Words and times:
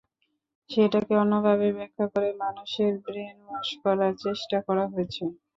সেটাকে 0.69 1.13
অন্যভাবে 1.17 1.67
ব্যাখ্যা 1.77 2.05
করে 2.13 2.29
মানুষের 2.43 2.93
ব্রেন 3.05 3.37
ওয়াশ 3.43 3.69
করার 3.83 4.13
চেষ্টা 4.23 4.57
করা 4.67 4.85
হয়েছে। 4.91 5.23